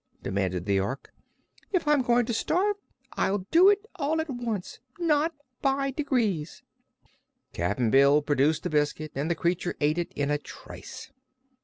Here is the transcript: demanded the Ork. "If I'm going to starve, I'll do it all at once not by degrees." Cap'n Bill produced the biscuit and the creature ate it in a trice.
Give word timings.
demanded 0.23 0.65
the 0.65 0.79
Ork. 0.79 1.13
"If 1.71 1.87
I'm 1.87 2.01
going 2.01 2.25
to 2.25 2.33
starve, 2.33 2.75
I'll 3.13 3.45
do 3.51 3.69
it 3.69 3.85
all 3.97 4.19
at 4.19 4.31
once 4.31 4.79
not 4.97 5.31
by 5.61 5.91
degrees." 5.91 6.63
Cap'n 7.53 7.91
Bill 7.91 8.23
produced 8.23 8.63
the 8.63 8.71
biscuit 8.71 9.11
and 9.13 9.29
the 9.29 9.35
creature 9.35 9.75
ate 9.79 9.99
it 9.99 10.11
in 10.15 10.31
a 10.31 10.39
trice. 10.39 11.11